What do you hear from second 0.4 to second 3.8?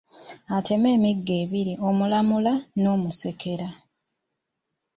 Atema emiggo ebiri: omulamula n’omusekera.